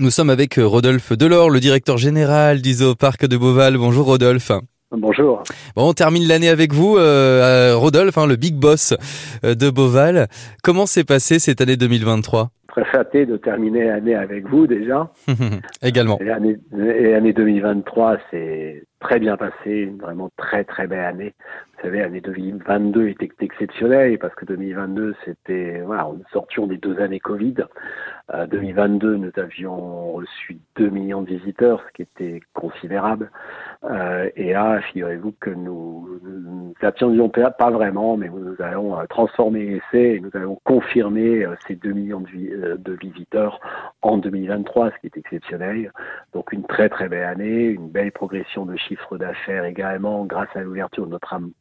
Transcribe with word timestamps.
Nous 0.00 0.08
sommes 0.08 0.30
avec 0.30 0.56
euh, 0.56 0.66
Rodolphe 0.66 1.12
Delors, 1.12 1.50
le 1.50 1.60
directeur 1.60 1.98
général 1.98 2.62
du 2.62 2.72
Parc 2.98 3.26
de 3.26 3.36
Beauval. 3.36 3.76
Bonjour 3.76 4.06
Rodolphe. 4.06 4.50
Bonjour. 4.90 5.42
Bon, 5.76 5.90
on 5.90 5.92
termine 5.92 6.26
l'année 6.26 6.48
avec 6.48 6.72
vous, 6.72 6.96
euh, 6.96 7.74
Rodolphe, 7.76 8.16
hein, 8.16 8.26
le 8.26 8.36
big 8.36 8.54
boss 8.54 8.94
euh, 9.44 9.54
de 9.54 9.68
Beauval. 9.68 10.28
Comment 10.64 10.86
s'est 10.86 11.04
passée 11.04 11.38
cette 11.38 11.60
année 11.60 11.76
2023 11.76 12.48
Très 12.68 12.84
flatté 12.86 13.26
de 13.26 13.36
terminer 13.36 13.88
l'année 13.88 14.14
avec 14.14 14.48
vous 14.48 14.66
déjà. 14.66 15.12
Également. 15.82 16.18
Et 16.18 16.24
l'année, 16.24 16.56
et 16.72 17.10
l'année 17.10 17.34
2023, 17.34 18.16
c'est 18.30 18.82
très 19.00 19.18
bien 19.18 19.36
passé, 19.36 19.70
une 19.70 19.98
vraiment 19.98 20.30
très 20.36 20.64
très 20.64 20.86
belle 20.86 21.04
année. 21.04 21.34
Vous 21.76 21.82
savez, 21.82 22.00
l'année 22.00 22.20
2022 22.20 23.08
était 23.08 23.30
exceptionnelle 23.40 24.18
parce 24.18 24.34
que 24.34 24.44
2022, 24.44 25.14
c'était, 25.24 25.80
voilà, 25.80 26.10
nous 26.12 26.24
sortions 26.30 26.66
des 26.66 26.76
deux 26.76 27.00
années 27.00 27.20
Covid. 27.20 27.54
Euh, 28.34 28.46
2022, 28.46 29.16
nous 29.16 29.32
avions 29.36 30.12
reçu 30.12 30.58
2 30.76 30.90
millions 30.90 31.22
de 31.22 31.28
visiteurs, 31.28 31.82
ce 31.88 31.92
qui 31.94 32.02
était 32.02 32.40
considérable. 32.52 33.30
Euh, 33.84 34.28
et 34.36 34.52
là, 34.52 34.80
figurez-vous 34.92 35.34
que 35.40 35.50
nous 35.50 36.20
n'attendions 36.82 37.28
pas 37.28 37.70
vraiment, 37.70 38.16
mais 38.16 38.28
nous 38.28 38.56
allons 38.60 38.98
euh, 38.98 39.04
transformer 39.06 39.64
l'essai 39.64 40.16
et 40.16 40.20
nous 40.20 40.30
allons 40.34 40.58
confirmer 40.64 41.44
euh, 41.44 41.54
ces 41.66 41.76
2 41.76 41.92
millions 41.92 42.20
de, 42.20 42.28
euh, 42.36 42.76
de 42.76 42.92
visiteurs 42.92 43.60
en 44.02 44.18
2023, 44.18 44.90
ce 44.90 44.98
qui 45.00 45.06
est 45.06 45.16
exceptionnel. 45.16 45.92
Donc 46.32 46.52
une 46.52 46.64
très 46.64 46.88
très 46.88 47.08
belle 47.08 47.24
année, 47.24 47.64
une 47.64 47.88
belle 47.88 48.12
progression 48.12 48.66
de 48.66 48.76
chiffre 48.90 49.16
d'affaires 49.18 49.64
également 49.64 50.24
grâce 50.24 50.48
à 50.56 50.62
l'ouverture 50.62 51.08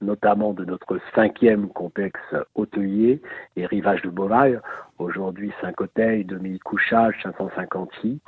notamment 0.00 0.52
de 0.52 0.64
notre 0.64 0.98
cinquième 1.14 1.68
complexe 1.68 2.20
hôtelier 2.54 3.20
et 3.56 3.66
rivage 3.66 4.02
de 4.02 4.10
Beauval. 4.10 4.62
Aujourd'hui, 4.98 5.52
5 5.60 5.78
hôtels, 5.80 6.24
demi-couchage, 6.26 7.16
550 7.22 7.90
lits, 8.02 8.20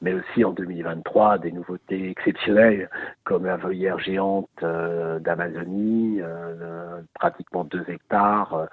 mais 0.00 0.14
aussi 0.14 0.44
en 0.44 0.52
2023 0.52 1.38
des 1.38 1.50
nouveautés 1.50 2.10
exceptionnelles 2.10 2.88
comme 3.24 3.46
la 3.46 3.56
volière 3.56 3.98
géante 3.98 4.48
euh, 4.62 5.18
d'Amazonie, 5.18 6.18
euh, 6.20 7.00
pratiquement 7.14 7.64
2 7.64 7.84
hectares, 7.88 8.68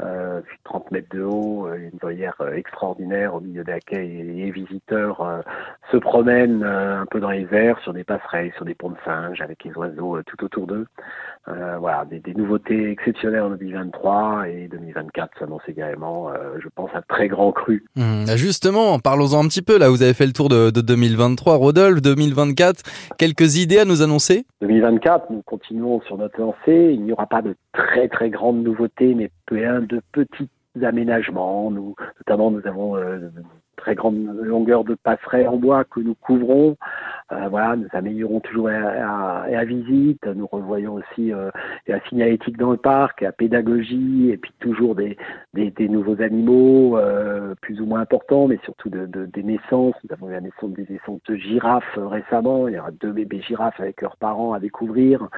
euh, 0.00 0.40
30 0.64 0.90
mètres 0.92 1.14
de 1.14 1.22
haut, 1.22 1.68
une 1.74 1.98
volière 2.00 2.36
extraordinaire 2.54 3.34
au 3.34 3.40
milieu 3.40 3.64
de 3.64 3.70
laquelle 3.70 4.36
les 4.36 4.50
visiteurs 4.50 5.42
se 5.90 5.96
promènent 5.96 6.62
un 6.62 7.06
peu 7.06 7.20
dans 7.20 7.30
les 7.30 7.46
airs 7.52 7.78
sur 7.80 7.92
des 7.92 8.04
passerelles, 8.04 8.52
sur 8.54 8.64
des 8.64 8.74
ponts 8.74 8.90
de 8.90 8.96
singes 9.04 9.40
avec 9.40 9.64
les 9.64 9.72
oiseaux 9.76 10.22
tout 10.22 10.44
autour 10.44 10.66
d'eux. 10.66 10.86
voilà, 11.46 12.04
des, 12.04 12.20
des, 12.20 12.34
nouveautés 12.34 12.90
exceptionnelles 12.90 13.42
en 13.42 13.50
2023 13.50 14.48
et 14.48 14.68
2024 14.68 15.38
s'annonce 15.38 15.68
également, 15.68 16.32
je 16.58 16.68
pense, 16.74 16.91
un 16.94 17.02
très 17.08 17.28
grand 17.28 17.52
cru. 17.52 17.84
Mmh, 17.96 18.36
justement, 18.36 18.98
parlons-en 18.98 19.44
un 19.44 19.48
petit 19.48 19.62
peu. 19.62 19.78
Là, 19.78 19.88
vous 19.88 20.02
avez 20.02 20.14
fait 20.14 20.26
le 20.26 20.32
tour 20.32 20.48
de, 20.48 20.70
de 20.70 20.80
2023. 20.80 21.56
Rodolphe, 21.56 22.02
2024, 22.02 22.82
quelques 23.18 23.56
idées 23.56 23.78
à 23.78 23.84
nous 23.84 24.02
annoncer? 24.02 24.44
2024, 24.60 25.30
nous 25.30 25.42
continuons 25.42 26.00
sur 26.02 26.18
notre 26.18 26.40
lancée. 26.40 26.90
Il 26.92 27.02
n'y 27.02 27.12
aura 27.12 27.26
pas 27.26 27.42
de 27.42 27.54
très 27.72 28.08
très 28.08 28.30
grandes 28.30 28.62
nouveautés, 28.62 29.14
mais 29.14 29.30
plein 29.46 29.80
de 29.80 30.00
petits 30.12 30.48
aménagements. 30.82 31.70
Nous, 31.70 31.94
notamment, 32.20 32.50
nous 32.50 32.66
avons 32.66 32.96
euh, 32.96 33.18
très 33.76 33.94
grande 33.94 34.24
longueur 34.42 34.84
de 34.84 34.94
passerelles 34.94 35.48
en 35.48 35.56
bois 35.56 35.84
que 35.84 36.00
nous 36.00 36.14
couvrons. 36.14 36.76
Euh, 37.30 37.48
voilà, 37.48 37.76
nous 37.76 37.88
améliorons 37.92 38.40
toujours 38.40 38.68
la, 38.68 39.46
la, 39.48 39.64
visite, 39.64 40.26
nous 40.26 40.46
revoyons 40.46 40.94
aussi 40.94 41.32
euh, 41.32 41.50
la 41.86 42.00
signalétique 42.08 42.58
dans 42.58 42.72
le 42.72 42.76
parc, 42.76 43.20
la 43.20 43.32
pédagogie, 43.32 44.30
et 44.30 44.36
puis 44.36 44.52
toujours 44.60 44.94
des, 44.94 45.16
des, 45.54 45.70
des 45.70 45.88
nouveaux 45.88 46.20
animaux 46.22 46.96
euh, 46.96 47.54
plus 47.60 47.80
ou 47.80 47.86
moins 47.86 48.00
importants, 48.00 48.48
mais 48.48 48.58
surtout 48.64 48.88
de, 48.88 49.06
de, 49.06 49.26
des 49.26 49.42
naissances. 49.42 49.94
Nous 50.04 50.12
avons 50.12 50.28
eu 50.28 50.32
la 50.32 50.40
naissance 50.40 50.70
des 50.72 50.86
naissances 50.88 51.20
de 51.28 51.36
girafes 51.36 51.98
euh, 51.98 52.06
récemment. 52.06 52.68
Il 52.68 52.74
y 52.74 52.78
aura 52.78 52.90
deux 52.90 53.12
bébés 53.12 53.42
girafes 53.42 53.78
avec 53.78 54.00
leurs 54.02 54.16
parents 54.16 54.52
à 54.52 54.60
découvrir. 54.60 55.28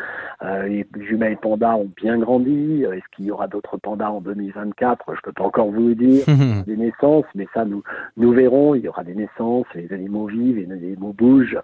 Euh, 0.43 0.67
les 0.69 0.87
jumelles 1.01 1.37
pandas 1.39 1.77
ont 1.77 1.91
bien 1.97 2.19
grandi. 2.19 2.85
Est-ce 2.85 3.05
qu'il 3.15 3.27
y 3.27 3.31
aura 3.31 3.49
d'autres 3.49 3.77
pandas 3.77 4.11
en 4.11 4.21
2024 4.21 5.15
Je 5.17 5.21
peux 5.23 5.33
pas 5.33 5.45
encore 5.45 5.71
vous 5.71 5.89
le 5.89 5.95
dire. 5.95 6.25
des 6.67 6.77
naissances, 6.77 7.27
mais 7.35 7.47
ça 7.55 7.65
nous 7.65 7.83
nous 8.17 8.33
verrons. 8.33 8.75
Il 8.75 8.83
y 8.83 8.89
aura 8.89 9.05
des 9.05 9.15
naissances, 9.15 9.67
les 9.75 9.93
animaux 9.93 10.27
vivent, 10.27 10.57
les 10.57 10.73
animaux 10.73 11.13
bougent. 11.13 11.59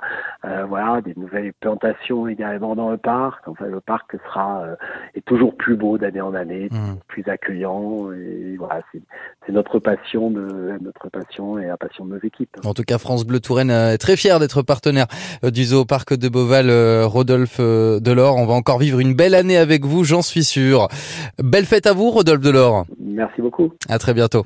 Euh, 0.44 0.64
voilà, 0.64 1.02
des 1.02 1.14
nouvelles 1.16 1.52
plantations 1.60 2.26
également 2.26 2.74
dans 2.74 2.90
le 2.90 2.96
parc. 2.96 3.46
Enfin, 3.46 3.66
le 3.66 3.80
parc 3.80 4.16
sera 4.26 4.62
euh, 4.62 4.74
est 5.14 5.24
toujours 5.24 5.54
plus 5.54 5.76
beau 5.76 5.98
d'année 5.98 6.22
en 6.22 6.34
année, 6.34 6.68
mmh. 6.70 6.94
plus 7.08 7.24
accueillant. 7.28 8.10
Et 8.12 8.56
voilà, 8.58 8.82
c'est 8.92 9.52
notre 9.52 9.78
passion 9.78 10.30
de 10.30 10.78
notre 10.80 11.08
passion 11.10 11.58
et 11.58 11.66
la 11.66 11.76
passion 11.76 12.06
de 12.06 12.14
nos 12.14 12.20
équipes. 12.22 12.56
En 12.64 12.72
tout 12.72 12.84
cas, 12.84 12.98
France 12.98 13.26
Bleu 13.26 13.40
Touraine 13.40 13.70
est 13.70 13.98
très 13.98 14.16
fier 14.16 14.40
d'être 14.40 14.62
partenaire 14.62 15.06
euh, 15.44 15.50
du 15.50 15.64
zoo 15.64 15.84
parc 15.84 16.14
de 16.14 16.28
Beauval. 16.28 16.70
Rodolphe 17.04 17.60
Delors, 17.60 18.36
on 18.36 18.46
va 18.46 18.54
encore 18.54 18.78
vivre 18.78 19.00
une 19.00 19.14
belle 19.14 19.34
année 19.34 19.56
avec 19.56 19.84
vous, 19.84 20.04
j'en 20.04 20.22
suis 20.22 20.44
sûr. 20.44 20.88
Belle 21.42 21.66
fête 21.66 21.86
à 21.86 21.92
vous, 21.92 22.10
Rodolphe 22.10 22.42
Delors. 22.42 22.86
Merci 22.98 23.42
beaucoup. 23.42 23.72
À 23.88 23.98
très 23.98 24.14
bientôt. 24.14 24.44